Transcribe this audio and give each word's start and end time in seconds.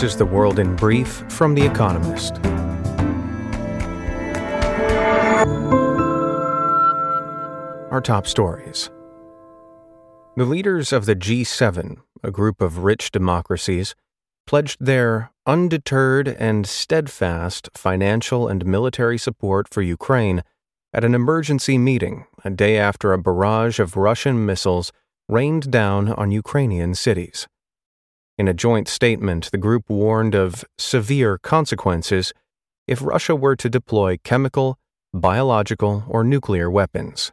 This 0.00 0.12
is 0.12 0.16
the 0.16 0.24
world 0.24 0.58
in 0.58 0.76
brief 0.76 1.08
from 1.28 1.54
The 1.54 1.66
Economist. 1.66 2.36
Our 7.92 8.00
top 8.00 8.26
stories. 8.26 8.88
The 10.38 10.46
leaders 10.46 10.94
of 10.94 11.04
the 11.04 11.14
G7, 11.14 11.98
a 12.22 12.30
group 12.30 12.62
of 12.62 12.78
rich 12.78 13.10
democracies, 13.10 13.94
pledged 14.46 14.82
their 14.82 15.32
undeterred 15.44 16.28
and 16.28 16.66
steadfast 16.66 17.68
financial 17.74 18.48
and 18.48 18.64
military 18.64 19.18
support 19.18 19.68
for 19.68 19.82
Ukraine 19.82 20.42
at 20.94 21.04
an 21.04 21.14
emergency 21.14 21.76
meeting 21.76 22.24
a 22.42 22.48
day 22.48 22.78
after 22.78 23.12
a 23.12 23.18
barrage 23.18 23.78
of 23.78 23.98
Russian 23.98 24.46
missiles 24.46 24.92
rained 25.28 25.70
down 25.70 26.08
on 26.14 26.30
Ukrainian 26.30 26.94
cities. 26.94 27.46
In 28.40 28.48
a 28.48 28.54
joint 28.54 28.88
statement, 28.88 29.50
the 29.50 29.58
group 29.58 29.90
warned 29.90 30.34
of 30.34 30.64
severe 30.78 31.36
consequences 31.36 32.32
if 32.88 33.02
Russia 33.02 33.36
were 33.36 33.54
to 33.56 33.68
deploy 33.68 34.16
chemical, 34.24 34.78
biological, 35.12 36.04
or 36.08 36.24
nuclear 36.24 36.70
weapons. 36.70 37.32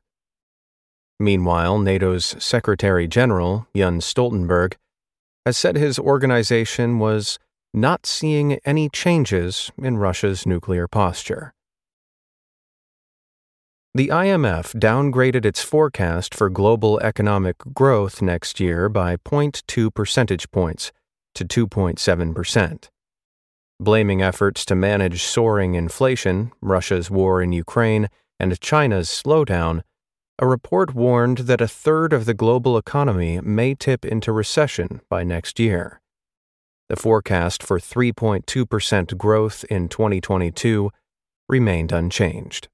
Meanwhile, 1.17 1.79
NATO's 1.79 2.35
Secretary 2.43 3.07
General, 3.07 3.67
Jens 3.73 4.03
Stoltenberg, 4.03 4.75
has 5.45 5.55
said 5.55 5.77
his 5.77 5.97
organization 5.97 6.99
was 6.99 7.39
not 7.73 8.05
seeing 8.05 8.59
any 8.65 8.89
changes 8.89 9.71
in 9.81 9.97
Russia's 9.97 10.45
nuclear 10.45 10.89
posture. 10.89 11.53
The 13.97 14.09
IMF 14.09 14.79
downgraded 14.79 15.43
its 15.43 15.63
forecast 15.63 16.35
for 16.35 16.51
global 16.51 16.99
economic 16.99 17.57
growth 17.73 18.21
next 18.21 18.59
year 18.59 18.89
by 18.89 19.15
0.2 19.17 19.91
percentage 19.91 20.51
points 20.51 20.91
to 21.33 21.43
2.7%. 21.43 22.89
Blaming 23.79 24.21
efforts 24.21 24.65
to 24.65 24.75
manage 24.75 25.23
soaring 25.23 25.73
inflation, 25.73 26.51
Russia's 26.61 27.09
war 27.09 27.41
in 27.41 27.51
Ukraine, 27.51 28.07
and 28.39 28.61
China's 28.61 29.09
slowdown, 29.09 29.81
a 30.37 30.45
report 30.45 30.93
warned 30.93 31.39
that 31.49 31.59
a 31.59 31.67
third 31.67 32.13
of 32.13 32.25
the 32.25 32.35
global 32.35 32.77
economy 32.77 33.41
may 33.41 33.73
tip 33.73 34.05
into 34.05 34.31
recession 34.31 35.01
by 35.09 35.23
next 35.23 35.59
year. 35.59 36.01
The 36.87 36.97
forecast 36.97 37.63
for 37.63 37.79
3.2% 37.79 39.17
growth 39.17 39.65
in 39.71 39.89
2022 39.89 40.91
remained 41.49 41.91
unchanged. 41.91 42.67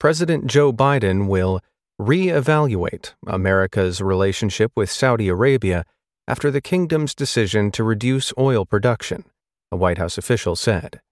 President 0.00 0.46
Joe 0.46 0.72
Biden 0.72 1.28
will 1.28 1.60
re-evaluate 1.98 3.14
America's 3.26 4.00
relationship 4.00 4.72
with 4.74 4.90
Saudi 4.90 5.28
Arabia 5.28 5.84
after 6.26 6.50
the 6.50 6.62
kingdom's 6.62 7.14
decision 7.14 7.70
to 7.72 7.84
reduce 7.84 8.32
oil 8.38 8.64
production, 8.64 9.26
a 9.70 9.76
White 9.76 9.98
House 9.98 10.16
official 10.16 10.56
said. 10.56 11.02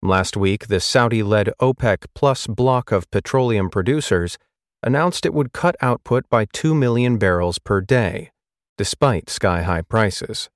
Last 0.00 0.34
week, 0.34 0.68
the 0.68 0.80
Saudi 0.80 1.22
led 1.22 1.50
OPEC 1.60 2.06
Plus 2.14 2.46
bloc 2.46 2.90
of 2.90 3.10
petroleum 3.10 3.68
producers 3.68 4.38
announced 4.82 5.26
it 5.26 5.34
would 5.34 5.52
cut 5.52 5.76
output 5.82 6.26
by 6.30 6.46
2 6.54 6.74
million 6.74 7.18
barrels 7.18 7.58
per 7.58 7.82
day, 7.82 8.30
despite 8.78 9.28
sky 9.28 9.60
high 9.60 9.82
prices. 9.82 10.48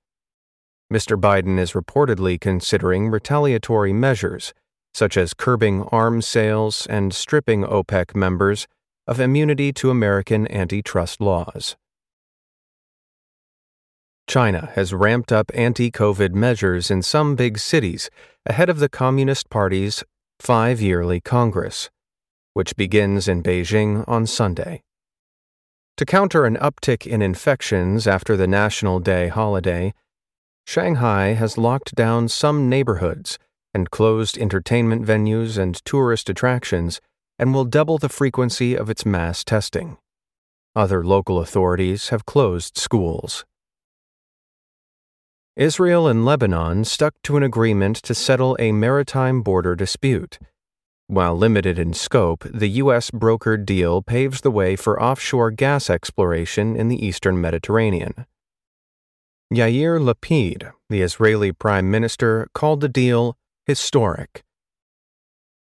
Mr. 0.91 1.15
Biden 1.15 1.59
is 1.59 1.73
reportedly 1.73 2.41
considering 2.41 3.09
retaliatory 3.09 3.93
measures 3.93 4.51
such 4.93 5.17
as 5.17 5.33
curbing 5.33 5.83
arms 5.91 6.27
sales 6.27 6.85
and 6.87 7.13
stripping 7.13 7.63
OPEC 7.63 8.15
members 8.15 8.67
of 9.07 9.19
immunity 9.19 9.73
to 9.73 9.89
American 9.89 10.49
antitrust 10.51 11.21
laws. 11.21 11.75
China 14.27 14.71
has 14.75 14.93
ramped 14.93 15.31
up 15.31 15.51
anti 15.53 15.91
COVID 15.91 16.33
measures 16.33 16.89
in 16.89 17.01
some 17.01 17.35
big 17.35 17.57
cities 17.57 18.09
ahead 18.45 18.69
of 18.69 18.79
the 18.79 18.89
Communist 18.89 19.49
Party's 19.49 20.03
five 20.39 20.81
yearly 20.81 21.19
Congress, 21.19 21.89
which 22.53 22.75
begins 22.75 23.27
in 23.27 23.43
Beijing 23.43 24.07
on 24.07 24.25
Sunday. 24.25 24.83
To 25.97 26.05
counter 26.05 26.45
an 26.45 26.57
uptick 26.57 27.05
in 27.05 27.21
infections 27.21 28.07
after 28.07 28.37
the 28.37 28.47
National 28.47 28.99
Day 28.99 29.27
holiday, 29.27 29.93
Shanghai 30.65 31.33
has 31.33 31.57
locked 31.57 31.95
down 31.95 32.29
some 32.29 32.69
neighborhoods 32.69 33.37
and 33.73 33.91
closed 33.91 34.37
entertainment 34.37 35.05
venues 35.05 35.57
and 35.57 35.83
tourist 35.85 36.29
attractions 36.29 36.99
and 37.39 37.53
will 37.53 37.65
double 37.65 37.97
the 37.97 38.09
frequency 38.09 38.75
of 38.75 38.89
its 38.89 39.05
mass 39.05 39.43
testing. 39.43 39.97
Other 40.75 41.03
local 41.03 41.39
authorities 41.39 42.09
have 42.09 42.25
closed 42.25 42.77
schools. 42.77 43.45
Israel 45.57 46.07
and 46.07 46.23
Lebanon 46.23 46.85
stuck 46.85 47.13
to 47.23 47.35
an 47.35 47.43
agreement 47.43 47.97
to 47.97 48.15
settle 48.15 48.55
a 48.57 48.71
maritime 48.71 49.41
border 49.41 49.75
dispute. 49.75 50.39
While 51.07 51.35
limited 51.37 51.77
in 51.77 51.93
scope, 51.93 52.45
the 52.53 52.69
U.S. 52.69 53.11
brokered 53.11 53.65
deal 53.65 54.01
paves 54.01 54.41
the 54.41 54.51
way 54.51 54.77
for 54.77 55.01
offshore 55.01 55.51
gas 55.51 55.89
exploration 55.89 56.77
in 56.77 56.87
the 56.87 57.05
eastern 57.05 57.41
Mediterranean. 57.41 58.25
Yair 59.53 59.99
Lapid, 59.99 60.71
the 60.89 61.01
Israeli 61.01 61.51
prime 61.51 61.91
minister, 61.91 62.47
called 62.53 62.79
the 62.79 62.87
deal 62.87 63.35
historic. 63.65 64.43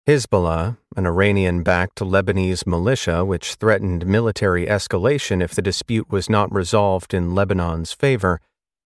Hezbollah, 0.06 0.76
an 0.96 1.06
Iranian 1.06 1.62
backed 1.62 2.00
Lebanese 2.00 2.66
militia 2.66 3.24
which 3.24 3.54
threatened 3.54 4.06
military 4.06 4.66
escalation 4.66 5.42
if 5.42 5.54
the 5.54 5.62
dispute 5.62 6.10
was 6.10 6.28
not 6.28 6.52
resolved 6.52 7.14
in 7.14 7.34
Lebanon's 7.34 7.92
favor, 7.92 8.40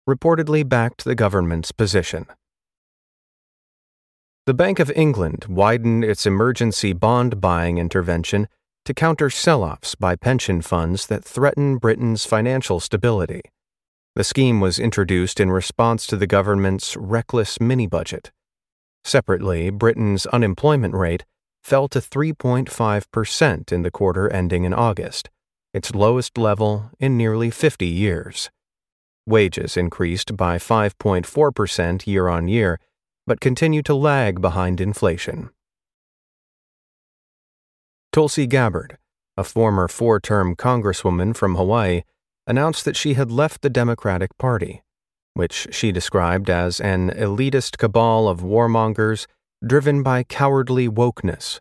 reportedly 0.08 0.68
backed 0.68 1.04
the 1.04 1.14
government's 1.14 1.72
position. 1.72 2.26
The 4.46 4.54
Bank 4.54 4.78
of 4.78 4.90
England 4.96 5.46
widened 5.48 6.04
its 6.04 6.26
emergency 6.26 6.92
bond 6.92 7.40
buying 7.40 7.78
intervention 7.78 8.48
to 8.84 8.94
counter 8.94 9.30
sell 9.30 9.62
offs 9.62 9.94
by 9.94 10.16
pension 10.16 10.62
funds 10.62 11.06
that 11.06 11.24
threaten 11.24 11.76
Britain's 11.76 12.24
financial 12.24 12.80
stability. 12.80 13.42
The 14.14 14.24
scheme 14.24 14.60
was 14.60 14.78
introduced 14.78 15.40
in 15.40 15.50
response 15.50 16.06
to 16.08 16.16
the 16.16 16.26
government's 16.26 16.96
reckless 16.96 17.60
mini 17.60 17.86
budget. 17.86 18.32
Separately, 19.04 19.70
Britain's 19.70 20.26
unemployment 20.26 20.94
rate 20.94 21.24
fell 21.62 21.88
to 21.88 21.98
3.5% 22.00 23.72
in 23.72 23.82
the 23.82 23.90
quarter 23.90 24.30
ending 24.32 24.64
in 24.64 24.74
August, 24.74 25.30
its 25.72 25.94
lowest 25.94 26.38
level 26.38 26.90
in 26.98 27.16
nearly 27.16 27.50
50 27.50 27.86
years. 27.86 28.50
Wages 29.26 29.76
increased 29.76 30.36
by 30.36 30.56
5.4% 30.58 32.06
year 32.06 32.28
on 32.28 32.48
year, 32.48 32.78
but 33.26 33.40
continue 33.40 33.82
to 33.82 33.94
lag 33.94 34.40
behind 34.40 34.80
inflation. 34.80 35.50
Tulsi 38.12 38.46
Gabbard, 38.46 38.98
a 39.36 39.44
former 39.44 39.86
four 39.86 40.18
term 40.18 40.56
congresswoman 40.56 41.36
from 41.36 41.54
Hawaii, 41.54 42.02
announced 42.46 42.84
that 42.84 42.96
she 42.96 43.14
had 43.14 43.30
left 43.30 43.62
the 43.62 43.70
Democratic 43.70 44.36
Party 44.36 44.82
which 45.40 45.68
she 45.70 45.90
described 45.90 46.50
as 46.50 46.80
an 46.80 47.08
elitist 47.12 47.78
cabal 47.78 48.28
of 48.28 48.42
warmongers 48.42 49.26
driven 49.66 50.02
by 50.02 50.22
cowardly 50.22 50.86
wokeness. 50.86 51.60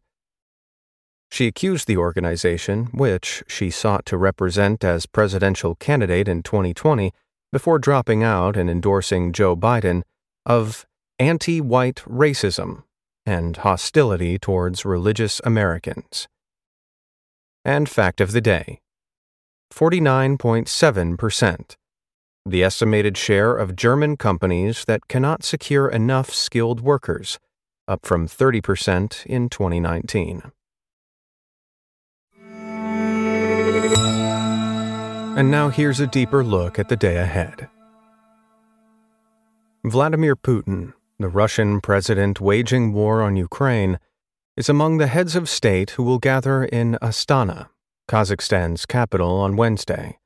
She 1.32 1.48
accused 1.48 1.88
the 1.88 1.96
organization, 1.96 2.88
which 2.88 3.42
she 3.48 3.70
sought 3.70 4.06
to 4.08 4.18
represent 4.18 4.84
as 4.84 5.06
presidential 5.06 5.76
candidate 5.76 6.28
in 6.28 6.44
2020 6.44 7.14
before 7.54 7.80
dropping 7.80 8.22
out 8.22 8.58
and 8.58 8.70
endorsing 8.70 9.32
Joe 9.32 9.56
Biden, 9.56 10.02
of 10.46 10.86
anti 11.18 11.62
white 11.62 12.04
racism 12.06 12.84
and 13.26 13.56
hostility 13.56 14.38
towards 14.38 14.84
religious 14.84 15.40
Americans. 15.46 16.28
And 17.64 17.88
fact 17.88 18.20
of 18.20 18.34
the 18.34 18.42
day 18.42 18.82
49.7% 19.74 21.76
the 22.50 22.64
estimated 22.64 23.18
share 23.18 23.56
of 23.56 23.76
German 23.76 24.18
companies 24.18 24.86
that 24.86 25.08
cannot 25.08 25.44
secure 25.44 25.88
enough 25.88 26.34
skilled 26.34 26.82
workers, 26.82 27.40
up 27.88 28.06
from 28.06 28.28
30% 28.28 29.26
in 29.26 29.50
2019. 29.50 30.52
And 35.38 35.50
now 35.50 35.70
here's 35.70 36.00
a 36.00 36.08
deeper 36.08 36.44
look 36.44 36.78
at 36.78 36.90
the 36.90 36.98
day 36.98 37.18
ahead. 37.18 37.70
Vladimir 39.86 40.36
Putin, 40.36 40.94
the 41.18 41.30
Russian 41.30 41.80
president 41.80 42.42
waging 42.42 42.92
war 42.92 43.22
on 43.22 43.38
Ukraine, 43.38 44.00
is 44.58 44.68
among 44.68 44.98
the 44.98 45.08
heads 45.08 45.38
of 45.38 45.48
state 45.48 45.92
who 45.92 46.04
will 46.04 46.20
gather 46.20 46.66
in 46.66 46.98
Astana, 47.02 47.70
Kazakhstan's 48.10 48.86
capital, 48.86 49.40
on 49.40 49.56
Wednesday. 49.56 50.19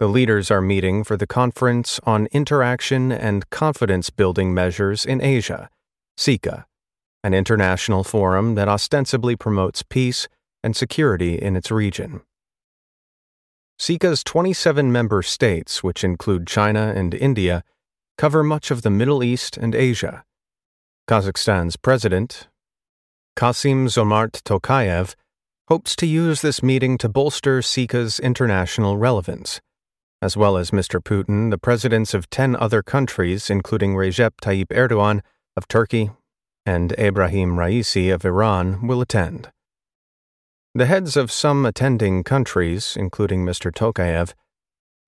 The 0.00 0.08
leaders 0.08 0.50
are 0.50 0.60
meeting 0.60 1.04
for 1.04 1.16
the 1.16 1.26
Conference 1.26 2.00
on 2.02 2.26
Interaction 2.32 3.12
and 3.12 3.48
Confidence 3.50 4.10
Building 4.10 4.52
Measures 4.52 5.06
in 5.06 5.22
Asia, 5.22 5.70
CICA, 6.18 6.64
an 7.22 7.32
international 7.32 8.02
forum 8.02 8.56
that 8.56 8.68
ostensibly 8.68 9.36
promotes 9.36 9.84
peace 9.84 10.26
and 10.64 10.74
security 10.74 11.40
in 11.40 11.54
its 11.54 11.70
region. 11.70 12.22
CICA's 13.78 14.24
27 14.24 14.90
member 14.90 15.22
states, 15.22 15.84
which 15.84 16.02
include 16.02 16.48
China 16.48 16.92
and 16.96 17.14
India, 17.14 17.62
cover 18.18 18.42
much 18.42 18.72
of 18.72 18.82
the 18.82 18.90
Middle 18.90 19.22
East 19.22 19.56
and 19.56 19.76
Asia. 19.76 20.24
Kazakhstan's 21.08 21.76
president, 21.76 22.48
Kassym-Jomart 23.36 24.42
Tokayev, 24.42 25.14
hopes 25.68 25.94
to 25.94 26.06
use 26.06 26.40
this 26.40 26.64
meeting 26.64 26.98
to 26.98 27.08
bolster 27.08 27.62
CICA's 27.62 28.18
international 28.18 28.96
relevance. 28.96 29.60
As 30.22 30.36
well 30.36 30.56
as 30.56 30.70
Mr. 30.70 31.00
Putin, 31.00 31.50
the 31.50 31.58
presidents 31.58 32.14
of 32.14 32.30
10 32.30 32.56
other 32.56 32.82
countries, 32.82 33.50
including 33.50 33.94
Recep 33.94 34.32
Tayyip 34.42 34.68
Erdogan 34.68 35.20
of 35.56 35.68
Turkey 35.68 36.10
and 36.64 36.92
Ebrahim 36.96 37.56
Raisi 37.56 38.12
of 38.12 38.24
Iran, 38.24 38.86
will 38.86 39.00
attend. 39.00 39.50
The 40.74 40.86
heads 40.86 41.16
of 41.16 41.30
some 41.30 41.64
attending 41.66 42.24
countries, 42.24 42.96
including 42.98 43.44
Mr. 43.44 43.70
Tokayev, 43.70 44.34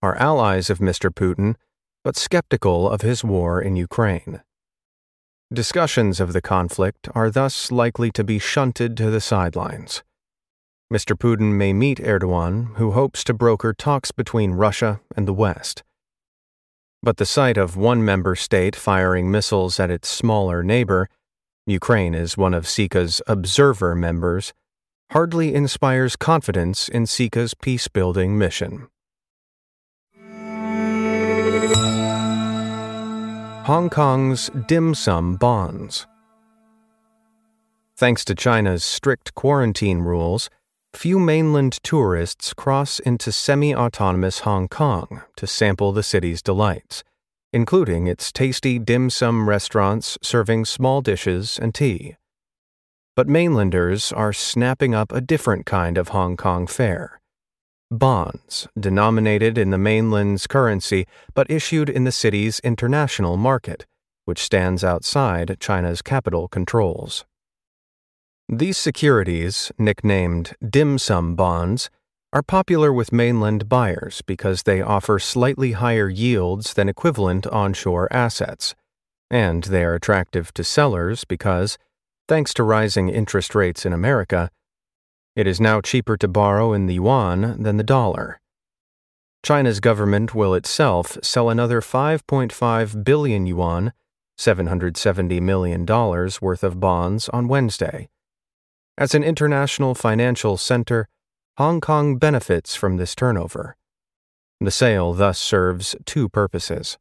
are 0.03 0.17
allies 0.17 0.71
of 0.71 0.79
Mr. 0.79 1.11
Putin, 1.11 1.57
but 2.05 2.17
skeptical 2.17 2.89
of 2.89 3.01
his 3.01 3.25
war 3.25 3.61
in 3.61 3.75
Ukraine. 3.75 4.43
Discussions 5.53 6.21
of 6.21 6.33
the 6.33 6.43
conflict 6.43 7.09
are 7.15 7.31
thus 7.31 7.73
likely 7.73 8.11
to 8.13 8.23
be 8.23 8.39
shunted 8.39 8.97
to 8.97 9.11
the 9.11 9.21
sidelines. 9.21 10.05
Mr. 10.93 11.19
Putin 11.19 11.57
may 11.57 11.73
meet 11.73 11.99
Erdogan, 11.99 12.77
who 12.77 12.93
hopes 12.93 13.25
to 13.25 13.35
broker 13.35 13.73
talks 13.73 14.13
between 14.13 14.53
Russia 14.53 15.01
and 15.17 15.27
the 15.27 15.33
West. 15.33 15.83
But 17.03 17.17
the 17.17 17.27
sight 17.27 17.57
of 17.57 17.77
one 17.77 18.05
member 18.05 18.37
state 18.37 18.77
firing 18.77 19.29
missiles 19.29 19.81
at 19.81 19.91
its 19.91 20.09
smaller 20.09 20.63
neighbor, 20.63 21.09
Ukraine 21.67 22.15
is 22.15 22.37
one 22.37 22.55
of 22.55 22.69
CICA's 22.69 23.21
observer 23.27 23.97
members, 23.97 24.53
hardly 25.11 25.55
inspires 25.55 26.15
confidence 26.15 26.89
in 26.89 27.07
CICA's 27.07 27.55
peace 27.55 27.89
building 27.89 28.39
mission. 28.39 28.87
Hong 33.65 33.91
Kong's 33.91 34.49
dim 34.69 34.95
sum 34.95 35.35
bonds. 35.35 36.07
Thanks 37.97 38.25
to 38.27 38.37
China's 38.37 38.85
strict 38.85 39.35
quarantine 39.35 40.03
rules, 40.03 40.49
few 40.97 41.21
mainland 41.21 41.79
tourists 41.83 42.55
cross 42.55 42.99
into 43.01 43.31
semi 43.31 43.75
autonomous 43.75 44.41
Hong 44.41 44.67
Kong 44.67 45.21
to 45.37 45.47
sample 45.47 45.93
the 45.93 46.03
city's 46.03 46.41
delights, 46.41 47.05
including 47.53 48.07
its 48.07 48.33
tasty 48.33 48.79
dim 48.79 49.11
sum 49.11 49.47
restaurants 49.47 50.17
serving 50.23 50.65
small 50.65 51.03
dishes 51.03 51.59
and 51.61 51.75
tea. 51.75 52.17
But 53.15 53.29
mainlanders 53.29 54.11
are 54.11 54.33
snapping 54.33 54.95
up 54.95 55.13
a 55.13 55.21
different 55.21 55.67
kind 55.67 55.99
of 55.99 56.09
Hong 56.09 56.37
Kong 56.37 56.67
fare 56.67 57.21
bonds 57.91 58.67
denominated 58.79 59.57
in 59.57 59.71
the 59.71 59.79
mainland's 59.79 60.47
currency 60.49 61.07
but 61.35 61.49
issued 61.51 61.89
in 61.89 62.05
the 62.05 62.11
city's 62.11 62.59
international 62.61 63.37
market, 63.37 63.85
which 64.25 64.43
stands 64.43 64.83
outside 64.83 65.57
China's 65.61 66.03
capital 66.03 66.49
controls. 66.49 67.25
These 68.49 68.79
securities, 68.79 69.73
nicknamed 69.77 70.55
dim 70.65 70.99
sum 70.99 71.35
bonds, 71.35 71.91
are 72.33 72.45
popular 72.45 72.93
with 72.93 73.13
mainland 73.13 73.69
buyers 73.69 74.23
because 74.23 74.63
they 74.63 74.81
offer 74.81 75.19
slightly 75.19 75.73
higher 75.73 76.09
yields 76.09 76.75
than 76.75 76.89
equivalent 76.89 77.49
onshore 77.49 78.07
assets, 78.13 78.77
and 79.31 79.65
they 79.65 79.83
are 79.83 79.95
attractive 79.95 80.55
to 80.55 80.63
sellers 80.63 81.25
because, 81.25 81.77
thanks 82.29 82.55
to 82.55 82.63
rising 82.63 83.09
interest 83.09 83.57
rates 83.57 83.85
in 83.85 83.93
America, 83.93 84.51
it 85.35 85.49
is 85.49 85.61
now 85.61 85.81
cheaper 85.81 86.17
to 86.17 86.29
borrow 86.29 86.73
in 86.73 86.87
the 86.87 86.95
yuan 86.95 87.61
than 87.61 87.79
the 87.79 87.83
dollar. 87.83 88.41
China's 89.45 89.81
government 89.81 90.37
will 90.37 90.55
itself 90.55 91.19
sell 91.21 91.51
another 91.51 91.81
5.5 91.81 93.05
billion 93.05 93.47
yuan, 93.47 93.93
$770 94.39 95.43
million 95.43 95.85
worth 95.85 96.63
of 96.63 96.79
bonds 96.79 97.29
on 97.31 97.49
Wednesday. 97.49 98.09
As 98.99 99.15
an 99.15 99.23
international 99.23 99.95
financial 99.95 100.57
center, 100.57 101.07
Hong 101.59 101.83
Kong 101.83 102.17
benefits 102.17 102.75
from 102.75 102.97
this 102.97 103.15
turnover. 103.15 103.77
The 104.59 104.71
sale 104.71 105.13
thus 105.13 105.39
serves 105.39 105.95
two 106.07 106.31
purposes. 106.31 106.97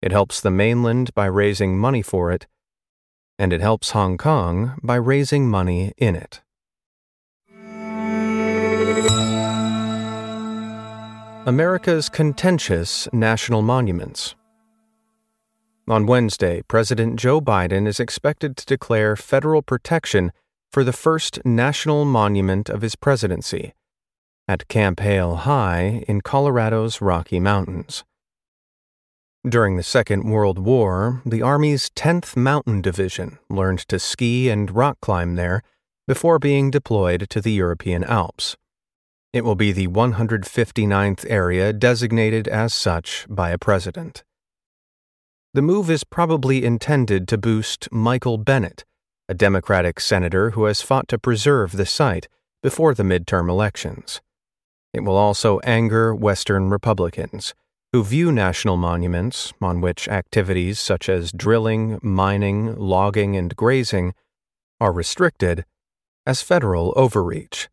It 0.00 0.12
helps 0.12 0.40
the 0.40 0.52
mainland 0.52 1.12
by 1.14 1.26
raising 1.26 1.76
money 1.76 2.00
for 2.00 2.30
it, 2.30 2.46
and 3.40 3.52
it 3.52 3.60
helps 3.60 3.90
Hong 3.90 4.18
Kong 4.18 4.78
by 4.84 4.94
raising 4.94 5.50
money 5.50 5.92
in 5.96 6.14
it. 6.14 6.42
America's 11.44 12.08
contentious 12.08 13.08
national 13.12 13.62
monuments. 13.62 14.36
On 15.88 16.06
Wednesday, 16.06 16.62
President 16.68 17.18
Joe 17.18 17.40
Biden 17.40 17.88
is 17.88 17.98
expected 17.98 18.56
to 18.58 18.64
declare 18.64 19.16
federal 19.16 19.60
protection 19.60 20.30
for 20.72 20.82
the 20.84 20.92
first 20.92 21.44
national 21.44 22.06
monument 22.06 22.70
of 22.70 22.80
his 22.80 22.96
presidency 22.96 23.74
at 24.48 24.68
Camp 24.68 25.00
Hale 25.00 25.36
High 25.36 26.02
in 26.08 26.22
Colorado's 26.22 27.00
Rocky 27.02 27.38
Mountains. 27.38 28.04
During 29.46 29.76
the 29.76 29.82
Second 29.82 30.24
World 30.24 30.58
War, 30.58 31.20
the 31.26 31.42
Army's 31.42 31.90
10th 31.90 32.36
Mountain 32.36 32.80
Division 32.80 33.38
learned 33.50 33.80
to 33.88 33.98
ski 33.98 34.48
and 34.48 34.70
rock 34.70 34.98
climb 35.02 35.34
there 35.34 35.62
before 36.08 36.38
being 36.38 36.70
deployed 36.70 37.28
to 37.28 37.40
the 37.40 37.52
European 37.52 38.02
Alps. 38.04 38.56
It 39.32 39.44
will 39.44 39.54
be 39.54 39.72
the 39.72 39.88
159th 39.88 41.26
area 41.28 41.72
designated 41.72 42.48
as 42.48 42.72
such 42.72 43.26
by 43.28 43.50
a 43.50 43.58
president. 43.58 44.24
The 45.54 45.62
move 45.62 45.90
is 45.90 46.04
probably 46.04 46.64
intended 46.64 47.28
to 47.28 47.38
boost 47.38 47.88
Michael 47.92 48.38
Bennet, 48.38 48.84
a 49.32 49.34
Democratic 49.34 49.98
senator 49.98 50.50
who 50.50 50.64
has 50.64 50.82
fought 50.82 51.08
to 51.08 51.18
preserve 51.18 51.72
the 51.72 51.86
site 51.86 52.28
before 52.62 52.92
the 52.92 53.02
midterm 53.02 53.48
elections. 53.48 54.20
It 54.92 55.04
will 55.04 55.16
also 55.16 55.58
anger 55.60 56.14
Western 56.14 56.68
Republicans, 56.68 57.54
who 57.94 58.04
view 58.04 58.30
national 58.30 58.76
monuments, 58.76 59.54
on 59.58 59.80
which 59.80 60.06
activities 60.06 60.78
such 60.78 61.08
as 61.08 61.32
drilling, 61.32 61.98
mining, 62.02 62.76
logging, 62.76 63.34
and 63.34 63.56
grazing 63.56 64.12
are 64.78 64.92
restricted, 64.92 65.64
as 66.26 66.42
federal 66.42 66.92
overreach. 66.94 67.70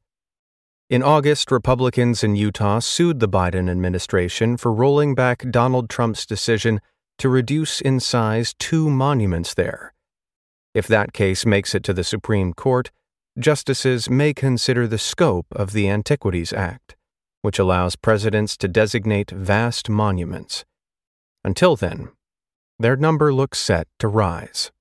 In 0.90 1.04
August, 1.04 1.52
Republicans 1.52 2.24
in 2.24 2.38
Utah 2.38 2.80
sued 2.80 3.20
the 3.20 3.28
Biden 3.28 3.70
administration 3.70 4.56
for 4.56 4.72
rolling 4.72 5.14
back 5.14 5.44
Donald 5.52 5.90
Trump's 5.90 6.26
decision 6.26 6.80
to 7.18 7.28
reduce 7.28 7.82
in 7.82 8.00
size 8.00 8.56
two 8.58 8.90
monuments 8.90 9.54
there. 9.56 9.94
If 10.74 10.88
that 10.88 11.14
case 11.14 11.46
makes 11.46 11.74
it 11.74 11.84
to 11.86 11.94
the 11.94 12.04
Supreme 12.04 12.54
Court, 12.54 12.92
justices 13.38 14.10
may 14.10 14.34
consider 14.34 14.88
the 14.88 14.98
scope 14.98 15.48
of 15.52 15.74
the 15.74 15.90
Antiquities 15.90 16.54
Act, 16.54 16.96
which 17.42 17.58
allows 17.58 17.96
presidents 17.96 18.56
to 18.58 18.68
designate 18.68 19.32
vast 19.32 19.90
monuments. 19.90 20.66
Until 21.44 21.76
then, 21.76 22.10
their 22.78 22.96
number 22.96 23.34
looks 23.34 23.60
set 23.60 23.88
to 24.00 24.08
rise. 24.08 24.72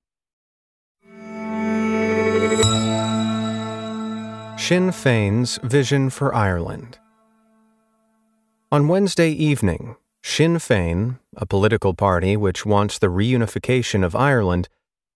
Sinn 4.58 4.90
Féin's 4.90 5.58
Vision 5.62 6.10
for 6.10 6.34
Ireland. 6.34 6.98
On 8.70 8.86
Wednesday 8.88 9.30
evening, 9.30 9.96
Sinn 10.22 10.56
Féin, 10.56 11.20
a 11.36 11.46
political 11.46 11.94
party 11.94 12.36
which 12.36 12.66
wants 12.66 12.98
the 12.98 13.06
reunification 13.06 14.04
of 14.04 14.14
Ireland, 14.14 14.68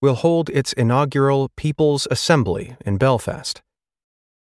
will 0.01 0.15
hold 0.15 0.50
its 0.50 0.74
inaugural 0.74 1.50
People's 1.55 2.08
Assembly 2.10 2.75
in 2.86 2.98
Belfast. 2.98 3.62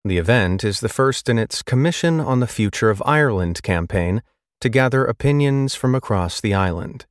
The 0.05 0.19
event 0.19 0.65
is 0.65 0.81
the 0.81 0.89
first 0.89 1.29
in 1.29 1.39
its 1.39 1.63
Commission 1.63 2.19
on 2.21 2.41
the 2.41 2.47
Future 2.47 2.91
of 2.91 3.03
Ireland 3.05 3.63
campaign 3.63 4.23
to 4.61 4.69
gather 4.69 5.05
opinions 5.05 5.75
from 5.75 5.95
across 5.95 6.41
the 6.41 6.55
island. 6.55 7.07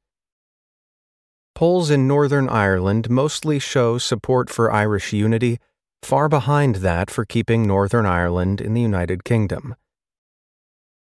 Polls 1.54 1.92
in 1.92 2.08
Northern 2.08 2.50
Ireland 2.50 3.10
mostly 3.10 3.60
show 3.60 4.00
support 4.00 4.50
for 4.50 4.72
Irish 4.72 5.14
unity 5.14 5.60
far 6.02 6.28
behind 6.28 6.78
that 6.78 7.12
for 7.12 7.26
keeping 7.26 7.68
Northern 7.68 8.06
Ireland 8.06 8.60
in 8.60 8.74
the 8.74 8.82
United 8.82 9.24
Kingdom. 9.24 9.76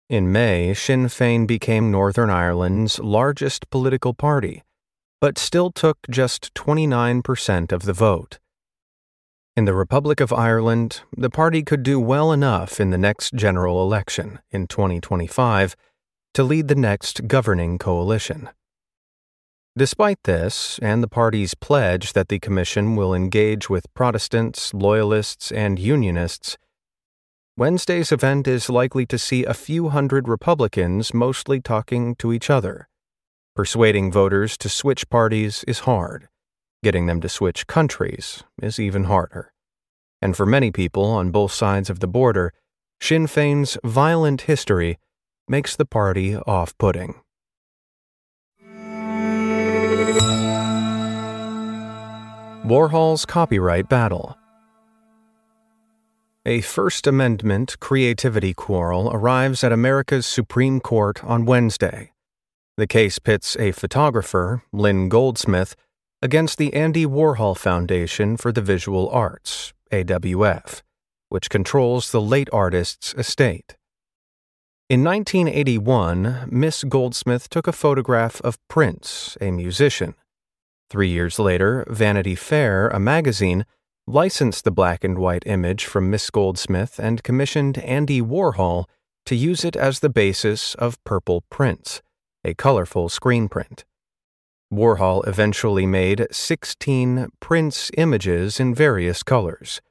In 0.10 0.32
May, 0.32 0.74
Sinn 0.74 1.08
Féin 1.08 1.46
became 1.48 1.92
Northern 1.92 2.30
Ireland's 2.30 3.00
largest 3.00 3.70
political 3.70 4.14
party, 4.14 4.64
but 5.20 5.38
still 5.38 5.72
took 5.72 5.98
just 6.10 6.54
29% 6.54 7.72
of 7.72 7.84
the 7.84 7.94
vote. 7.94 8.40
In 9.56 9.66
the 9.66 9.74
Republic 9.74 10.20
of 10.20 10.32
Ireland, 10.32 11.02
the 11.16 11.32
party 11.32 11.64
could 11.64 11.82
do 11.82 12.00
well 12.00 12.32
enough 12.32 12.80
in 12.80 12.92
the 12.92 12.98
next 12.98 13.34
general 13.34 13.82
election 13.82 14.40
in 14.52 14.68
2025 14.68 15.76
to 16.36 16.44
lead 16.44 16.68
the 16.68 16.76
next 16.76 17.28
governing 17.28 17.80
coalition. 17.80 18.50
Despite 19.76 20.20
this, 20.24 20.80
and 20.82 21.02
the 21.02 21.08
party's 21.08 21.56
pledge 21.56 22.14
that 22.14 22.30
the 22.30 22.40
Commission 22.40 22.96
will 22.96 23.14
engage 23.14 23.70
with 23.70 23.94
Protestants, 23.94 24.74
Loyalists, 24.74 25.52
and 25.52 25.80
Unionists, 25.80 26.58
Wednesday's 27.58 28.12
event 28.12 28.48
is 28.48 28.70
likely 28.70 29.08
to 29.08 29.18
see 29.18 29.44
a 29.44 29.56
few 29.56 29.90
hundred 29.90 30.28
Republicans 30.28 31.14
mostly 31.14 31.60
talking 31.60 32.16
to 32.18 32.32
each 32.32 32.52
other, 32.52 32.88
Persuading 33.58 34.12
voters 34.12 34.56
to 34.60 34.70
switch 34.70 35.10
parties 35.10 35.64
is 35.68 35.80
hard. 35.80 36.28
Getting 36.84 37.08
them 37.08 37.20
to 37.22 37.28
switch 37.28 37.66
countries 37.66 38.44
is 38.62 38.80
even 38.80 39.06
harder. 39.06 39.52
And 40.22 40.38
for 40.38 40.46
many 40.46 40.70
people 40.70 41.06
on 41.06 41.32
both 41.32 41.52
sides 41.52 41.90
of 41.90 42.00
the 42.00 42.08
border, 42.08 42.54
Sinn 43.02 43.26
Féin's 43.26 43.76
violent 43.84 44.42
history 44.42 45.00
makes 45.48 45.76
the 45.76 45.88
party 45.88 46.36
off 46.36 46.78
putting. 46.78 47.16
Warhol's 52.64 53.26
copyright 53.26 53.90
battle. 53.90 54.38
A 56.46 56.62
First 56.62 57.08
Amendment 57.08 57.80
creativity 57.80 58.54
quarrel 58.54 59.10
arrives 59.12 59.64
at 59.64 59.72
America's 59.72 60.28
Supreme 60.28 60.80
Court 60.80 61.24
on 61.24 61.46
Wednesday. 61.46 62.12
The 62.78 62.86
case 62.86 63.18
pits 63.18 63.58
a 63.58 63.72
photographer, 63.72 64.62
Lynn 64.72 65.10
Goldsmith, 65.10 65.76
against 66.22 66.60
the 66.60 66.76
Andy 66.76 67.08
Warhol 67.08 67.58
Foundation 67.58 68.38
for 68.38 68.52
the 68.52 68.62
Visual 68.62 69.10
Arts, 69.10 69.74
AWF, 69.92 70.84
which 71.30 71.50
controls 71.50 72.12
the 72.12 72.22
late 72.22 72.50
artist's 72.54 73.16
estate. 73.16 73.78
In 74.90 75.04
1981, 75.04 76.50
Miss 76.52 76.84
Goldsmith 76.84 77.50
took 77.50 77.68
a 77.68 77.74
photograph 77.74 78.40
of 78.42 78.60
Prince, 78.68 79.40
a 79.42 79.50
musician. 79.50 80.14
Three 80.92 81.10
years 81.10 81.40
later, 81.40 81.84
Vanity 81.90 82.36
Fair, 82.36 82.90
a 82.90 83.00
magazine, 83.00 83.66
licensed 84.06 84.66
the 84.66 84.72
black 84.72 85.04
and 85.04 85.18
white 85.18 85.44
image 85.48 85.86
from 85.86 86.12
Miss 86.12 86.30
Goldsmith 86.30 87.00
and 87.00 87.24
commissioned 87.24 87.80
Andy 87.80 88.22
Warhol 88.22 88.86
to 89.26 89.36
use 89.36 89.66
it 89.66 89.76
as 89.76 90.00
the 90.00 90.10
basis 90.10 90.76
of 90.76 91.04
Purple 91.04 91.44
Prince, 91.50 92.02
a 92.48 92.54
colorful 92.54 93.10
screen 93.10 93.50
print. 93.50 93.84
Warhol 94.74 95.28
eventually 95.28 95.86
made 95.86 96.28
16 96.32 97.28
Prince 97.42 97.92
images 97.98 98.60
in 98.60 98.74
various 98.74 99.22
colors. 99.22 99.82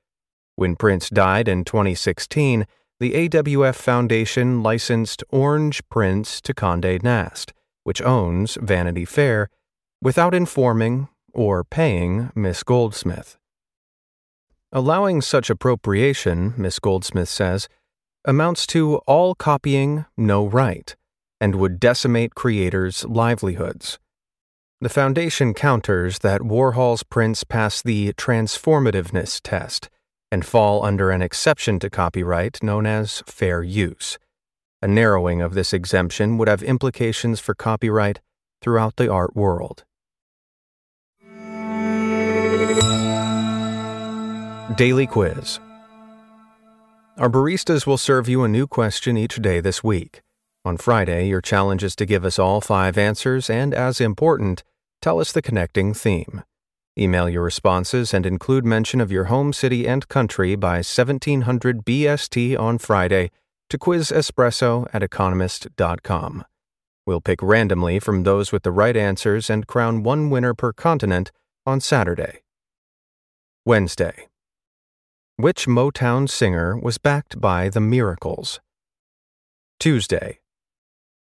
When 0.55 0.75
Prince 0.75 1.11
died 1.11 1.49
in 1.49 1.65
2016, 1.65 2.67
the 2.99 3.13
AWF 3.13 3.75
Foundation 3.75 4.63
licensed 4.63 5.23
Orange 5.29 5.87
Prince 5.91 6.41
to 6.41 6.55
Condé 6.55 7.03
Nast, 7.03 7.53
which 7.85 8.01
owns 8.01 8.57
Vanity 8.61 9.05
Fair, 9.05 9.51
without 10.01 10.35
informing 10.35 11.09
or 11.35 11.63
paying 11.63 12.31
Miss 12.35 12.63
Goldsmith. 12.63 13.37
Allowing 14.73 15.21
such 15.21 15.51
appropriation, 15.51 16.55
Miss 16.57 16.79
Goldsmith 16.79 17.29
says, 17.29 17.69
amounts 18.25 18.67
to 18.69 18.97
all 19.07 19.35
copying, 19.35 20.07
no 20.17 20.47
right, 20.47 20.97
and 21.41 21.55
would 21.55 21.81
decimate 21.81 22.35
creators' 22.35 23.05
livelihoods. 23.05 23.99
The 24.81 24.89
Foundation 24.89 25.55
counters 25.55 26.19
that 26.19 26.43
Warhol's 26.43 27.03
prints 27.03 27.45
pass 27.45 27.81
the 27.81 28.13
transformativeness 28.13 29.41
test 29.43 29.89
and 30.31 30.45
fall 30.45 30.85
under 30.85 31.11
an 31.11 31.23
exception 31.23 31.79
to 31.79 31.89
copyright 31.89 32.63
known 32.63 32.85
as 32.85 33.23
fair 33.27 33.63
use. 33.63 34.19
A 34.83 34.89
narrowing 34.89 35.41
of 35.41 35.55
this 35.55 35.73
exemption 35.73 36.37
would 36.37 36.49
have 36.49 36.63
implications 36.63 37.41
for 37.41 37.55
copyright 37.55 38.21
throughout 38.61 38.97
the 38.97 39.11
art 39.11 39.35
world. 39.35 39.85
Daily 44.77 45.07
Quiz 45.07 45.59
Our 47.17 47.31
baristas 47.31 47.87
will 47.87 47.97
serve 47.97 48.29
you 48.29 48.45
a 48.45 48.49
new 48.49 48.67
question 48.67 49.17
each 49.17 49.37
day 49.37 49.61
this 49.61 49.83
week. 49.83 50.21
On 50.67 50.77
Friday, 50.77 51.29
your 51.29 51.41
challenge 51.41 51.85
is 51.85 51.95
to 51.95 52.05
give 52.05 52.25
us 52.25 52.41
all 52.41 52.61
five 52.61 52.99
answers 52.99 53.49
and, 53.49 53.73
as 53.73 54.01
important, 54.01 54.65
tell 55.01 55.21
us 55.21 55.31
the 55.31 55.41
connecting 55.41 55.95
theme. 55.95 56.43
Email 56.99 57.29
your 57.29 57.45
responses 57.45 58.13
and 58.13 58.27
include 58.27 58.65
mention 58.65 59.01
of 59.01 59.13
your 59.13 59.27
home 59.27 59.53
city 59.53 59.87
and 59.87 60.09
country 60.09 60.57
by 60.57 60.79
1700 60.79 61.85
BST 61.85 62.59
on 62.59 62.79
Friday 62.79 63.31
to 63.71 63.79
quizespresso 63.79 64.89
at 64.93 65.05
economist.com. 65.05 66.45
We'll 67.07 67.21
pick 67.21 67.41
randomly 67.45 68.01
from 68.01 68.25
those 68.25 68.51
with 68.51 68.65
the 68.65 68.73
right 68.73 68.97
answers 68.97 69.49
and 69.49 69.69
crown 69.69 70.03
one 70.03 70.31
winner 70.31 70.53
per 70.53 70.73
continent 70.73 71.31
on 71.65 71.81
Saturday. 71.81 72.41
Wednesday. 73.65 74.27
Which 75.37 75.69
Motown 75.69 76.29
singer 76.29 76.77
was 76.77 76.99
backed 76.99 77.41
by 77.41 77.69
the 77.69 77.81
Miracles? 77.81 78.59
Tuesday. 79.79 80.41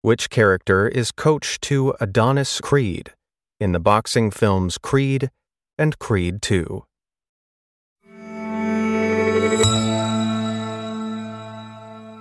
Which 0.04 0.30
character 0.30 0.86
is 0.86 1.14
coach 1.14 1.62
to 1.62 1.96
Adonis 2.02 2.60
Creed 2.60 3.14
in 3.62 3.72
the 3.72 3.80
boxing 3.80 4.32
films 4.32 4.78
Creed 4.78 5.32
and 5.78 5.98
Creed 5.98 6.42
2. 6.42 6.84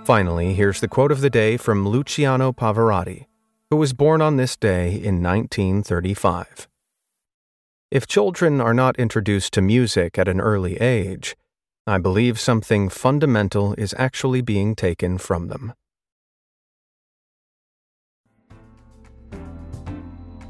Finally, 0.05 0.53
here's 0.53 0.79
the 0.79 0.87
quote 0.87 1.11
of 1.11 1.19
the 1.19 1.29
day 1.29 1.57
from 1.57 1.85
Luciano 1.85 2.53
Pavarotti, 2.53 3.25
who 3.69 3.75
was 3.75 3.91
born 3.91 4.21
on 4.21 4.37
this 4.37 4.55
day 4.55 4.93
in 4.93 5.21
1935. 5.21 6.69
If 7.91 8.07
children 8.07 8.61
are 8.61 8.73
not 8.73 8.97
introduced 8.97 9.51
to 9.55 9.61
music 9.61 10.17
at 10.17 10.29
an 10.29 10.39
early 10.39 10.77
age, 10.77 11.35
I 11.85 11.97
believe 11.97 12.39
something 12.39 12.87
fundamental 12.87 13.75
is 13.77 13.93
actually 13.97 14.39
being 14.39 14.73
taken 14.73 15.17
from 15.17 15.49
them. 15.49 15.73